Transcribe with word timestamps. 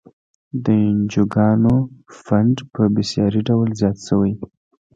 د 0.63 0.65
انجوګانو 0.89 1.73
فنډ 2.23 2.55
په 2.73 2.81
بیسارې 2.95 3.41
ډول 3.49 3.69
زیات 3.79 3.97
شوی. 4.07 4.33